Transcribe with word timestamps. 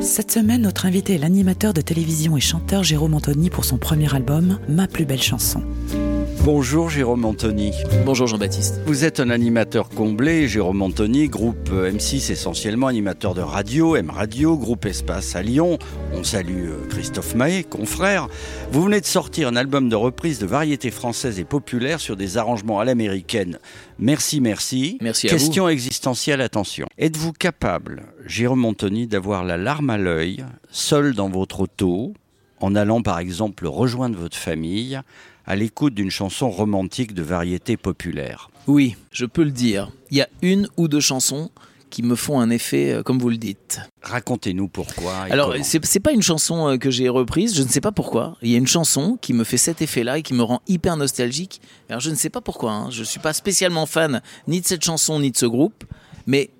Cette 0.00 0.30
semaine, 0.30 0.62
notre 0.62 0.86
invité 0.86 1.14
est 1.14 1.18
l'animateur 1.18 1.74
de 1.74 1.80
télévision 1.80 2.36
et 2.36 2.40
chanteur 2.40 2.84
Jérôme 2.84 3.14
Anthony 3.14 3.50
pour 3.50 3.64
son 3.64 3.78
premier 3.78 4.14
album, 4.14 4.58
Ma 4.68 4.86
plus 4.86 5.04
belle 5.04 5.22
chanson. 5.22 5.62
Bonjour 6.44 6.88
Jérôme 6.88 7.24
Anthony. 7.24 7.72
Bonjour 8.04 8.26
Jean-Baptiste. 8.26 8.80
Vous 8.86 9.04
êtes 9.04 9.20
un 9.20 9.30
animateur 9.30 9.88
comblé, 9.88 10.48
Jérôme 10.48 10.82
Anthony, 10.82 11.28
groupe 11.28 11.70
M6 11.70 12.32
essentiellement, 12.32 12.86
animateur 12.86 13.34
de 13.34 13.40
radio, 13.40 13.96
M 13.96 14.10
Radio, 14.10 14.56
groupe 14.56 14.86
Espace 14.86 15.36
à 15.36 15.42
Lyon. 15.42 15.78
On 16.14 16.24
salue 16.24 16.68
euh, 16.68 16.86
Christophe 16.88 17.34
Mahé, 17.34 17.64
confrère. 17.64 18.28
Vous 18.70 18.82
venez 18.82 19.00
de 19.00 19.06
sortir 19.06 19.48
un 19.48 19.56
album 19.56 19.88
de 19.88 19.96
reprise 19.96 20.38
de 20.38 20.46
variétés 20.46 20.90
françaises 20.90 21.38
et 21.38 21.44
populaires 21.44 22.00
sur 22.00 22.16
des 22.16 22.38
arrangements 22.38 22.80
à 22.80 22.84
l'américaine. 22.84 23.58
Merci, 23.98 24.40
merci. 24.40 24.98
Merci 25.00 25.26
à 25.26 25.30
Question 25.30 25.68
existentielle, 25.68 26.40
attention. 26.40 26.86
Êtes-vous 26.98 27.32
capable, 27.32 28.04
Jérôme 28.26 28.64
Anthony, 28.64 29.06
d'avoir 29.06 29.44
la 29.44 29.56
larme 29.56 29.90
à 29.90 29.98
l'œil, 29.98 30.44
seul 30.70 31.14
dans 31.14 31.28
votre 31.28 31.60
auto, 31.60 32.14
en 32.60 32.74
allant 32.74 33.02
par 33.02 33.18
exemple 33.18 33.66
rejoindre 33.66 34.18
votre 34.18 34.36
famille, 34.36 35.00
à 35.48 35.56
l'écoute 35.56 35.94
d'une 35.94 36.10
chanson 36.10 36.50
romantique 36.50 37.14
de 37.14 37.22
variété 37.22 37.78
populaire 37.78 38.50
Oui, 38.66 38.96
je 39.10 39.24
peux 39.24 39.42
le 39.42 39.50
dire. 39.50 39.90
Il 40.10 40.18
y 40.18 40.20
a 40.20 40.28
une 40.42 40.68
ou 40.76 40.88
deux 40.88 41.00
chansons 41.00 41.50
qui 41.88 42.02
me 42.02 42.16
font 42.16 42.38
un 42.38 42.50
effet 42.50 42.92
euh, 42.92 43.02
comme 43.02 43.18
vous 43.18 43.30
le 43.30 43.38
dites. 43.38 43.80
Racontez-nous 44.02 44.68
pourquoi. 44.68 45.26
et 45.26 45.32
Alors, 45.32 45.54
c'est 45.62 45.82
c'est 45.86 46.00
pas 46.00 46.12
une 46.12 46.20
chanson 46.20 46.68
euh, 46.68 46.76
que 46.76 46.90
j'ai 46.90 47.08
reprise, 47.08 47.56
je 47.56 47.62
ne 47.62 47.68
sais 47.68 47.80
pas 47.80 47.92
pourquoi. 47.92 48.36
Il 48.42 48.50
y 48.50 48.56
a 48.56 48.58
une 48.58 48.66
chanson 48.66 49.16
qui 49.22 49.32
me 49.32 49.42
fait 49.42 49.56
cet 49.56 49.80
effet-là 49.80 50.18
et 50.18 50.22
qui 50.22 50.34
me 50.34 50.42
rend 50.42 50.60
hyper 50.68 50.98
nostalgique. 50.98 51.62
Alors, 51.88 52.00
je 52.00 52.10
ne 52.10 52.14
sais 52.14 52.28
pas 52.28 52.42
pourquoi. 52.42 52.72
Hein. 52.72 52.90
Je 52.90 53.02
suis 53.02 53.20
pas 53.20 53.32
spécialement 53.32 53.86
fan 53.86 54.20
ni 54.48 54.60
de 54.60 54.66
cette 54.66 54.84
chanson 54.84 55.18
ni 55.18 55.30
de 55.30 55.36
ce 55.38 55.46
groupe, 55.46 55.84
mais 56.26 56.50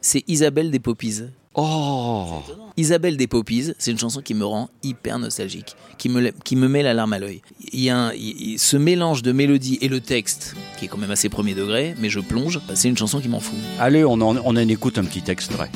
c'est 0.00 0.24
Isabelle 0.26 0.70
des 0.70 0.80
Poppies. 0.80 1.24
Oh 1.54 2.42
Isabelle 2.76 3.16
des 3.16 3.26
Poppies, 3.26 3.72
c'est 3.78 3.90
une 3.90 3.98
chanson 3.98 4.20
qui 4.22 4.34
me 4.34 4.44
rend 4.44 4.68
hyper 4.84 5.18
nostalgique, 5.18 5.74
qui 5.96 6.08
me, 6.08 6.30
qui 6.44 6.54
me 6.54 6.68
met 6.68 6.82
la 6.82 6.94
larme 6.94 7.12
à 7.14 7.18
l'œil. 7.18 7.42
Il 7.72 7.80
y 7.80 7.90
a 7.90 7.98
un- 7.98 8.12
il- 8.12 8.52
il- 8.52 8.58
ce 8.58 8.76
mélange 8.76 9.22
de 9.22 9.32
mélodie 9.32 9.78
et 9.80 9.88
le 9.88 10.00
texte, 10.00 10.54
qui 10.78 10.84
est 10.84 10.88
quand 10.88 10.98
même 10.98 11.10
assez 11.10 11.28
premier 11.28 11.54
degré, 11.54 11.94
mais 11.98 12.10
je 12.10 12.20
plonge, 12.20 12.60
c'est 12.74 12.88
une 12.88 12.96
chanson 12.96 13.20
qui 13.20 13.28
m'en 13.28 13.40
fout. 13.40 13.58
Allez, 13.80 14.04
on 14.04 14.12
en, 14.20 14.36
on 14.36 14.50
en 14.50 14.56
écoute 14.56 14.98
un 14.98 15.04
petit 15.04 15.28
extrait. 15.28 15.70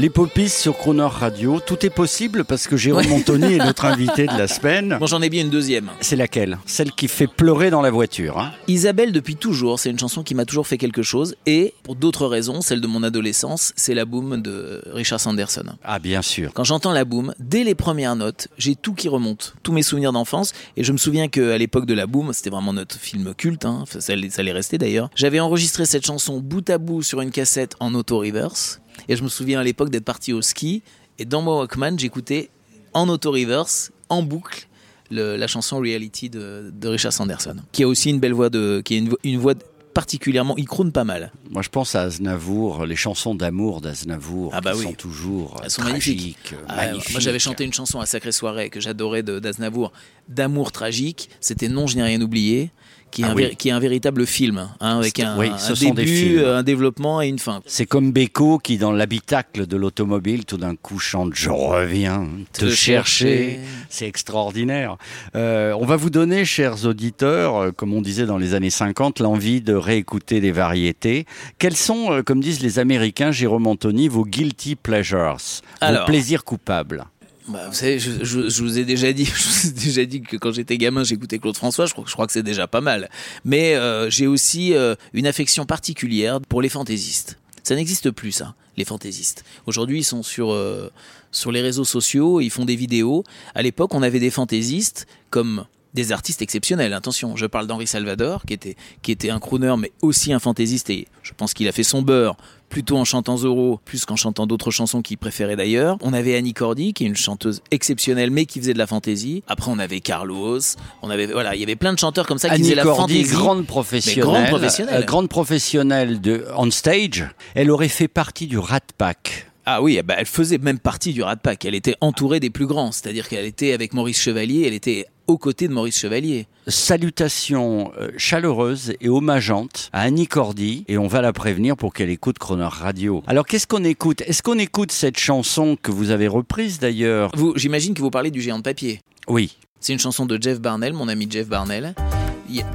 Les 0.00 0.08
Poppies 0.08 0.48
sur 0.48 0.78
Crooner 0.78 1.02
Radio, 1.10 1.60
tout 1.60 1.84
est 1.84 1.90
possible 1.90 2.46
parce 2.46 2.66
que 2.66 2.78
Jérôme 2.78 3.12
Anthony 3.12 3.56
est 3.56 3.58
notre 3.58 3.84
invité 3.84 4.26
de 4.26 4.32
la 4.32 4.48
semaine. 4.48 4.96
Bon, 4.98 5.04
j'en 5.04 5.20
ai 5.20 5.28
bien 5.28 5.42
une 5.42 5.50
deuxième. 5.50 5.90
C'est 6.00 6.16
laquelle? 6.16 6.58
Celle 6.64 6.92
qui 6.92 7.06
fait 7.06 7.26
pleurer 7.26 7.68
dans 7.68 7.82
la 7.82 7.90
voiture. 7.90 8.38
hein 8.38 8.52
Isabelle 8.66 9.12
depuis 9.12 9.36
toujours, 9.36 9.78
c'est 9.78 9.90
une 9.90 9.98
chanson 9.98 10.22
qui 10.22 10.34
m'a 10.34 10.46
toujours 10.46 10.66
fait 10.66 10.78
quelque 10.78 11.02
chose, 11.02 11.36
et 11.44 11.74
pour 11.82 11.96
d'autres 11.96 12.26
raisons, 12.26 12.62
celle 12.62 12.80
de 12.80 12.86
mon 12.86 13.02
adolescence, 13.02 13.74
c'est 13.76 13.92
la 13.92 14.06
boom 14.06 14.40
de 14.40 14.80
Richard 14.86 15.20
Sanderson. 15.20 15.66
ah, 15.84 15.98
bien 15.98 16.22
sûr. 16.22 16.54
Quand 16.54 16.64
j'entends 16.64 16.92
la 16.92 17.04
boom, 17.04 17.34
dès 17.38 17.62
les 17.62 17.74
premières 17.74 18.16
notes, 18.16 18.48
j'ai 18.56 18.76
tout 18.76 18.94
qui 18.94 19.10
remonte, 19.10 19.54
tous 19.62 19.72
mes 19.72 19.82
souvenirs 19.82 20.12
d'enfance. 20.12 20.54
Et 20.78 20.82
je 20.82 20.92
me 20.92 20.98
souviens 20.98 21.28
qu'à 21.28 21.58
l'époque 21.58 21.84
de 21.84 21.92
la 21.92 22.06
boom, 22.06 22.32
c'était 22.32 22.48
vraiment 22.48 22.72
notre 22.72 22.96
film 22.98 23.34
culte, 23.34 23.66
hein, 23.66 23.84
ça, 23.86 24.00
ça 24.00 24.14
l'est 24.16 24.52
resté 24.52 24.78
d'ailleurs. 24.78 25.10
J'avais 25.14 25.40
enregistré 25.40 25.84
cette 25.84 26.06
chanson 26.06 26.40
bout 26.40 26.70
à 26.70 26.78
bout 26.78 27.02
sur 27.02 27.20
une 27.20 27.30
cassette 27.30 27.74
en 27.80 27.92
auto-reverse. 27.94 28.80
Et 29.08 29.16
je 29.16 29.22
me 29.22 29.28
souviens 29.28 29.60
à 29.60 29.64
l'époque 29.64 29.90
d'être 29.90 30.04
parti 30.04 30.32
au 30.32 30.42
ski. 30.42 30.82
Et 31.18 31.24
dans 31.24 31.42
mon 31.42 31.58
Walkman, 31.58 31.98
j'écoutais 31.98 32.50
en 32.92 33.08
auto-reverse, 33.08 33.92
en 34.08 34.22
boucle, 34.22 34.66
le- 35.10 35.36
la 35.36 35.46
chanson 35.46 35.78
Reality 35.78 36.30
de, 36.30 36.70
de 36.72 36.88
Richard 36.88 37.12
Sanderson. 37.12 37.56
Qui 37.72 37.82
a 37.82 37.88
aussi 37.88 38.10
une 38.10 38.20
belle 38.20 38.32
voix 38.34 38.50
de. 38.50 38.80
qui 38.84 38.94
a 38.94 38.98
une, 38.98 39.08
vo- 39.10 39.18
une 39.24 39.38
voix 39.38 39.54
particulièrement. 39.92 40.54
Il 40.56 40.66
croune 40.66 40.92
pas 40.92 41.02
mal. 41.04 41.32
Moi, 41.50 41.62
je 41.62 41.68
pense 41.68 41.94
à 41.96 42.02
Aznavour, 42.02 42.86
les 42.86 42.94
chansons 42.96 43.34
d'amour 43.34 43.80
d'Aznavour, 43.80 44.52
Ah 44.54 44.60
bah 44.60 44.72
qui 44.72 44.78
oui. 44.78 44.84
sont 44.84 44.92
toujours 44.92 45.60
Elles 45.64 45.70
sont 45.70 45.82
tragiques, 45.82 46.16
magnifiques. 46.16 46.52
euh, 46.52 46.64
Ah, 46.68 46.76
magnifiques. 46.86 47.10
Moi, 47.12 47.20
j'avais 47.20 47.38
chanté 47.40 47.64
une 47.64 47.72
chanson 47.72 47.98
à 48.00 48.06
Sacrée 48.06 48.30
Soirée 48.32 48.70
que 48.70 48.80
j'adorais 48.80 49.22
d'Aznavour, 49.24 49.92
d'amour 50.28 50.70
tragique. 50.72 51.28
C'était 51.40 51.68
Non, 51.68 51.86
je 51.88 51.96
n'ai 51.96 52.04
rien 52.04 52.20
oublié, 52.20 52.70
qui 53.10 53.22
est, 53.22 53.24
Ah 53.26 53.30
un, 53.30 53.34
oui. 53.34 53.56
qui 53.56 53.68
est 53.68 53.72
un 53.72 53.78
véritable 53.80 54.26
film, 54.26 54.68
hein, 54.80 54.98
avec 54.98 55.14
C'est- 55.16 55.24
un, 55.24 55.38
oui, 55.38 55.48
un 55.50 55.94
début, 55.94 56.06
films. 56.16 56.44
un 56.44 56.62
développement 56.62 57.20
et 57.22 57.28
une 57.28 57.38
fin. 57.38 57.60
C'est 57.66 57.86
comme 57.86 58.12
Beko 58.12 58.58
qui, 58.58 58.78
dans 58.78 58.92
l'habitacle 58.92 59.66
de 59.66 59.76
l'automobile, 59.76 60.44
tout 60.44 60.56
d'un 60.56 60.76
coup 60.76 60.98
chante 60.98 61.32
Je 61.34 61.50
reviens 61.50 62.28
te, 62.52 62.60
Te 62.66 62.70
chercher. 62.70 63.26
chercher. 63.28 63.60
C'est 63.88 64.06
extraordinaire. 64.06 64.96
Euh, 65.34 65.72
on 65.78 65.84
va 65.86 65.96
vous 65.96 66.10
donner, 66.10 66.44
chers 66.44 66.84
auditeurs, 66.86 67.56
euh, 67.56 67.70
comme 67.72 67.92
on 67.94 68.00
disait 68.02 68.26
dans 68.26 68.38
les 68.38 68.54
années 68.54 68.70
50, 68.70 69.20
l'envie 69.20 69.60
de 69.60 69.74
réécouter 69.74 70.40
des 70.40 70.52
variétés. 70.52 71.26
Quels 71.58 71.76
sont, 71.76 72.12
euh, 72.12 72.22
comme 72.22 72.40
disent 72.40 72.62
les 72.62 72.78
Américains, 72.78 73.32
Jérôme 73.32 73.66
Anthony, 73.66 74.08
vos 74.08 74.24
guilty 74.24 74.76
pleasures, 74.76 75.36
Alors. 75.80 76.00
vos 76.02 76.06
plaisirs 76.06 76.44
coupables? 76.44 77.04
Bah, 77.50 77.66
vous 77.68 77.74
savez, 77.74 77.98
je, 77.98 78.22
je- 78.24 78.48
je 78.48 78.62
vous 78.62 78.78
ai 78.78 78.84
déjà 78.84 79.12
dit, 79.12 79.24
je 79.26 79.32
vous 79.32 79.66
ai 79.68 79.72
déjà 79.72 80.04
dit 80.04 80.20
que 80.22 80.36
quand 80.36 80.52
j'étais 80.52 80.78
gamin, 80.78 81.02
j'écoutais 81.04 81.38
Claude 81.38 81.56
François. 81.56 81.86
Je 81.86 81.92
crois, 81.92 82.04
je 82.06 82.12
crois 82.12 82.26
que 82.26 82.32
c'est 82.32 82.42
déjà 82.42 82.66
pas 82.66 82.80
mal. 82.80 83.10
Mais 83.44 83.74
euh, 83.74 84.08
j'ai 84.10 84.26
aussi 84.26 84.74
euh, 84.74 84.94
une 85.12 85.26
affection 85.26 85.66
particulière 85.66 86.40
pour 86.40 86.62
les 86.62 86.68
fantaisistes. 86.68 87.38
Ça 87.62 87.74
n'existe 87.74 88.10
plus, 88.10 88.32
ça, 88.32 88.54
les 88.76 88.84
fantaisistes. 88.84 89.44
Aujourd'hui, 89.66 89.98
ils 89.98 90.04
sont 90.04 90.22
sur 90.22 90.52
euh, 90.52 90.90
sur 91.32 91.52
les 91.52 91.60
réseaux 91.60 91.84
sociaux, 91.84 92.40
ils 92.40 92.50
font 92.50 92.64
des 92.64 92.76
vidéos. 92.76 93.22
À 93.54 93.62
l'époque, 93.62 93.94
on 93.94 94.02
avait 94.02 94.18
des 94.20 94.30
fantaisistes 94.30 95.06
comme 95.30 95.66
des 95.94 96.12
artistes 96.12 96.42
exceptionnels. 96.42 96.92
Attention, 96.92 97.36
je 97.36 97.46
parle 97.46 97.66
d'Henri 97.66 97.86
Salvador, 97.86 98.42
qui 98.46 98.54
était, 98.54 98.76
qui 99.02 99.12
était 99.12 99.30
un 99.30 99.38
crooner, 99.40 99.74
mais 99.78 99.92
aussi 100.02 100.32
un 100.32 100.38
fantaisiste, 100.38 100.90
et 100.90 101.08
je 101.22 101.32
pense 101.36 101.54
qu'il 101.54 101.68
a 101.68 101.72
fait 101.72 101.82
son 101.82 102.02
beurre 102.02 102.36
plutôt 102.68 102.96
en 102.96 103.04
chantant 103.04 103.36
Zorro, 103.36 103.80
plus 103.84 104.04
qu'en 104.04 104.14
chantant 104.14 104.46
d'autres 104.46 104.70
chansons 104.70 105.02
qu'il 105.02 105.18
préférait 105.18 105.56
d'ailleurs. 105.56 105.96
On 106.02 106.12
avait 106.12 106.36
Annie 106.36 106.54
Cordy, 106.54 106.94
qui 106.94 107.02
est 107.04 107.08
une 107.08 107.16
chanteuse 107.16 107.62
exceptionnelle, 107.72 108.30
mais 108.30 108.46
qui 108.46 108.60
faisait 108.60 108.74
de 108.74 108.78
la 108.78 108.86
fantaisie. 108.86 109.42
Après, 109.48 109.70
on 109.72 109.78
avait 109.80 109.98
Carlos, 110.00 110.60
on 111.02 111.10
avait, 111.10 111.26
voilà, 111.26 111.56
il 111.56 111.60
y 111.60 111.64
avait 111.64 111.74
plein 111.74 111.92
de 111.92 111.98
chanteurs 111.98 112.28
comme 112.28 112.38
ça 112.38 112.48
qui 112.48 112.54
Annie 112.54 112.62
faisaient 112.64 112.74
la 112.76 112.84
Cordy, 112.84 113.14
fantaisie. 113.24 113.34
grande 113.34 113.66
professionnelle, 113.66 114.24
grande 114.24 114.46
professionnelle. 114.46 115.02
euh, 115.02 115.04
grande 115.04 115.28
professionnelle 115.28 116.20
de 116.20 116.46
on 116.56 116.70
stage. 116.70 117.26
Elle 117.54 117.72
aurait 117.72 117.88
fait 117.88 118.06
partie 118.08 118.46
du 118.46 118.56
Rat 118.56 118.78
Pack. 118.96 119.49
Ah 119.66 119.82
oui, 119.82 120.00
bah, 120.04 120.14
elle 120.18 120.26
faisait 120.26 120.58
même 120.58 120.78
partie 120.78 121.12
du 121.12 121.22
Rat 121.22 121.36
Pack. 121.36 121.64
Elle 121.64 121.74
était 121.74 121.96
entourée 122.00 122.40
des 122.40 122.50
plus 122.50 122.66
grands, 122.66 122.92
c'est-à-dire 122.92 123.28
qu'elle 123.28 123.44
était 123.44 123.72
avec 123.72 123.92
Maurice 123.92 124.20
Chevalier, 124.20 124.64
elle 124.66 124.74
était 124.74 125.06
aux 125.26 125.38
côtés 125.38 125.68
de 125.68 125.72
Maurice 125.72 125.98
Chevalier. 125.98 126.46
Salutations 126.66 127.92
euh, 127.98 128.10
chaleureuses 128.16 128.94
et 129.00 129.08
hommageantes 129.08 129.88
à 129.92 130.02
Annie 130.02 130.26
Cordy 130.26 130.84
et 130.88 130.98
on 130.98 131.06
va 131.06 131.20
la 131.20 131.32
prévenir 131.32 131.76
pour 131.76 131.92
qu'elle 131.92 132.10
écoute 132.10 132.38
Croner 132.38 132.68
Radio. 132.68 133.22
Alors 133.26 133.46
qu'est-ce 133.46 133.66
qu'on 133.66 133.84
écoute? 133.84 134.22
Est-ce 134.22 134.42
qu'on 134.42 134.58
écoute 134.58 134.90
cette 134.90 135.18
chanson 135.18 135.76
que 135.80 135.92
vous 135.92 136.10
avez 136.10 136.26
reprise 136.26 136.80
d'ailleurs? 136.80 137.30
Vous, 137.36 137.52
j'imagine 137.56 137.94
que 137.94 138.00
vous 138.00 138.10
parlez 138.10 138.30
du 138.30 138.40
géant 138.40 138.58
de 138.58 138.64
papier. 138.64 139.00
Oui. 139.28 139.56
C'est 139.78 139.92
une 139.92 139.98
chanson 140.00 140.26
de 140.26 140.36
Jeff 140.40 140.60
Barnell, 140.60 140.92
mon 140.92 141.08
ami 141.08 141.28
Jeff 141.30 141.48
Barnell. 141.48 141.94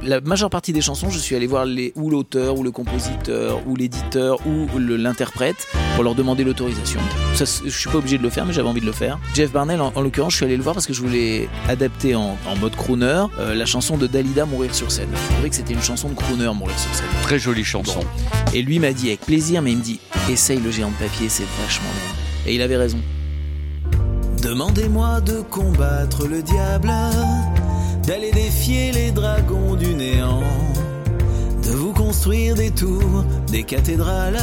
La 0.02 0.20
majeure 0.20 0.50
partie 0.50 0.72
des 0.72 0.80
chansons, 0.80 1.10
je 1.10 1.18
suis 1.18 1.34
allé 1.36 1.46
voir 1.46 1.64
les, 1.64 1.92
ou 1.96 2.10
l'auteur, 2.10 2.58
ou 2.58 2.62
le 2.62 2.70
compositeur, 2.70 3.60
ou 3.66 3.76
l'éditeur, 3.76 4.38
ou 4.46 4.66
l'interprète 4.78 5.66
pour 5.94 6.04
leur 6.04 6.14
demander 6.14 6.44
l'autorisation. 6.44 7.00
Ça, 7.34 7.44
je 7.44 7.70
suis 7.70 7.90
pas 7.90 7.98
obligé 7.98 8.18
de 8.18 8.22
le 8.22 8.30
faire, 8.30 8.46
mais 8.46 8.52
j'avais 8.52 8.68
envie 8.68 8.80
de 8.80 8.86
le 8.86 8.92
faire. 8.92 9.18
Jeff 9.34 9.52
Barnell, 9.52 9.80
en, 9.80 9.92
en 9.94 10.00
l'occurrence, 10.00 10.32
je 10.32 10.36
suis 10.36 10.44
allé 10.44 10.56
le 10.56 10.62
voir 10.62 10.74
parce 10.74 10.86
que 10.86 10.92
je 10.92 11.00
voulais 11.00 11.48
adapter 11.68 12.14
en, 12.14 12.36
en 12.46 12.56
mode 12.56 12.76
crooner 12.76 13.26
euh, 13.38 13.54
la 13.54 13.66
chanson 13.66 13.96
de 13.96 14.06
Dalida 14.06 14.46
Mourir 14.46 14.74
sur 14.74 14.90
scène. 14.90 15.08
Je 15.12 15.32
trouvais 15.34 15.50
que 15.50 15.56
c'était 15.56 15.74
une 15.74 15.82
chanson 15.82 16.08
de 16.08 16.14
crooner 16.14 16.52
Mourir 16.54 16.78
sur 16.78 16.94
scène. 16.94 17.06
Très 17.22 17.38
jolie 17.38 17.64
chanson. 17.64 18.00
Et 18.54 18.62
lui 18.62 18.78
m'a 18.78 18.92
dit 18.92 19.08
avec 19.08 19.20
plaisir, 19.20 19.62
mais 19.62 19.72
il 19.72 19.78
me 19.78 19.82
dit 19.82 20.00
essaye 20.30 20.60
le 20.60 20.70
géant 20.70 20.90
de 20.90 20.96
papier, 20.96 21.28
c'est 21.28 21.46
vachement 21.62 21.88
bien. 21.90 22.52
Et 22.52 22.54
il 22.54 22.62
avait 22.62 22.76
raison. 22.76 22.98
Demandez-moi 24.42 25.20
de 25.22 25.40
combattre 25.40 26.26
le 26.26 26.42
diable, 26.42 26.92
d'aller 28.06 28.30
défier 28.30 28.92
les 28.92 29.10
dragons 29.10 29.74
du 29.74 29.94
néant, 29.94 30.44
de 31.64 31.70
vous 31.70 31.92
construire 31.92 32.54
des 32.54 32.70
tours, 32.70 33.24
des 33.48 33.64
cathédrales 33.64 34.40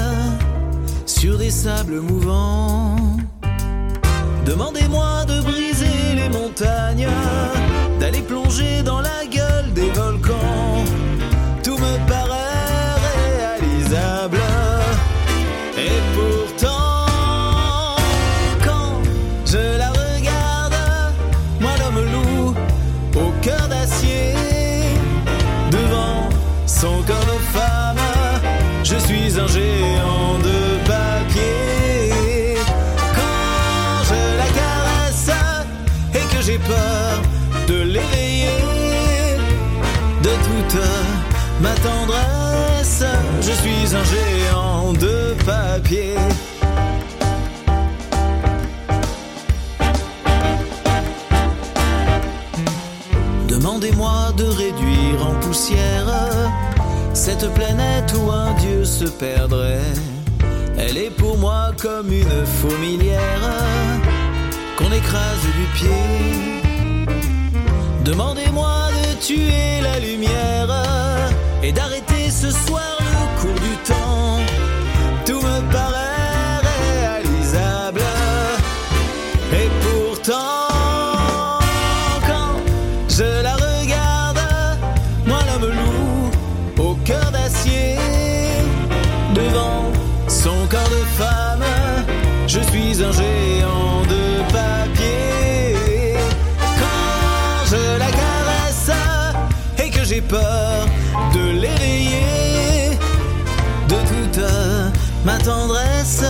sur 1.06 1.38
des 1.38 1.52
sables 1.52 2.02
mouvants. 2.02 2.98
Demandez-moi 4.46 5.26
de 5.26 5.42
briser 5.42 6.16
les 6.16 6.30
montagnes, 6.30 7.08
d'aller 8.00 8.22
plonger 8.22 8.84
dans 8.84 9.00
cœur 23.44 23.68
d'acier, 23.68 24.34
devant 25.70 26.30
son 26.66 27.04
corps 27.04 27.28
de 27.34 27.40
femme, 27.58 27.98
je 28.84 28.96
suis 28.96 29.38
un 29.38 29.48
géant 29.48 30.40
de 30.50 30.60
papier. 30.88 32.56
Quand 33.18 34.04
je 34.10 34.22
la 34.42 34.50
caresse 34.60 35.32
et 36.14 36.36
que 36.36 36.42
j'ai 36.42 36.58
peur 36.58 37.22
de 37.68 37.82
l'éveiller, 37.94 39.38
de 40.22 40.34
toute 40.48 40.80
ma 41.60 41.74
tendresse, 41.88 43.04
je 43.42 43.52
suis 43.52 43.96
un 43.96 44.06
géant 44.14 44.94
de 44.94 45.36
papier. 45.46 46.16
Demandez-moi 53.54 54.34
de 54.36 54.46
réduire 54.46 55.28
en 55.28 55.36
poussière 55.40 56.08
cette 57.14 57.48
planète 57.54 58.12
où 58.18 58.32
un 58.32 58.52
dieu 58.54 58.84
se 58.84 59.06
perdrait. 59.06 59.94
Elle 60.76 60.98
est 60.98 61.12
pour 61.12 61.38
moi 61.38 61.72
comme 61.80 62.12
une 62.12 62.46
fourmilière 62.46 63.54
qu'on 64.76 64.92
écrase 64.92 65.46
du 65.60 65.66
pied. 65.78 66.02
Demandez-moi 68.04 68.90
de 68.98 69.22
tuer 69.22 69.82
la 69.84 70.00
lumière 70.00 70.70
et 71.62 71.72
d'arrêter 71.72 72.03
peur 100.22 100.86
de 101.34 101.50
l'éveiller, 101.62 102.98
de 103.88 103.96
toute 103.96 104.44
ma 105.26 105.38
tendresse, 105.38 106.24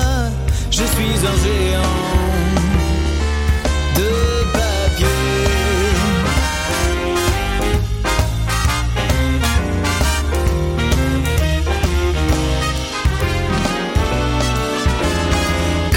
je 0.72 0.84
suis 0.84 1.18
un 1.32 1.38
géant 1.44 1.82
de 3.96 4.10
papier. 4.54 5.08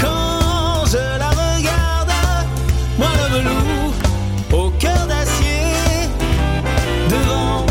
Quand 0.01 0.85
je 0.85 0.97
la 0.97 1.29
regarde, 1.29 2.11
moi 2.97 3.09
l'homme 3.31 3.43
loup, 3.45 4.57
au 4.57 4.69
cœur 4.71 5.05
d'acier, 5.07 6.09
devant 7.09 7.65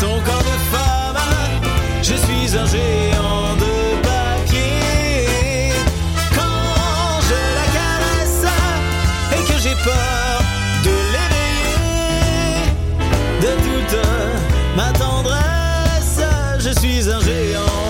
son 0.00 0.20
corps 0.20 0.44
de 0.52 0.58
femme, 0.72 1.16
je 2.02 2.14
suis 2.14 2.56
un 2.56 2.66
géant 2.66 3.56
de 3.56 3.72
papier. 4.02 5.72
Quand 6.34 7.20
je 7.28 7.40
la 7.58 7.66
caresse 7.78 8.44
et 9.32 9.42
que 9.52 9.58
j'ai 9.60 9.76
peur 9.90 10.40
de 10.84 10.94
l'éveiller, 11.14 12.70
de 13.40 13.52
toute 13.66 13.98
ma 14.76 14.92
tendresse, 14.92 16.20
je 16.60 16.70
suis 16.80 17.10
un 17.10 17.20
géant 17.20 17.87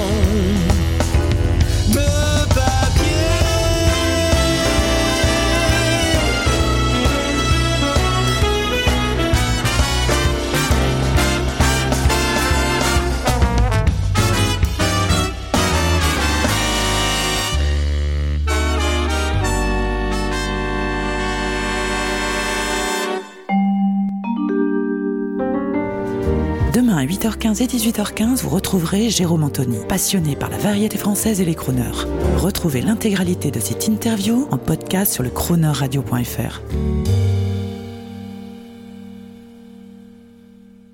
Demain 26.78 26.98
à 26.98 27.04
8h15 27.04 27.60
et 27.60 27.66
18h15, 27.66 28.42
vous 28.42 28.50
retrouverez 28.50 29.10
Jérôme 29.10 29.42
Anthony, 29.42 29.78
passionné 29.88 30.36
par 30.36 30.48
la 30.48 30.58
variété 30.58 30.96
française 30.96 31.40
et 31.40 31.44
les 31.44 31.56
crooners. 31.56 32.06
Retrouvez 32.36 32.82
l'intégralité 32.82 33.50
de 33.50 33.58
cette 33.58 33.88
interview 33.88 34.46
en 34.52 34.58
podcast 34.58 35.12
sur 35.12 35.24
le 35.24 35.30
cronerradio.fr. 35.30 36.62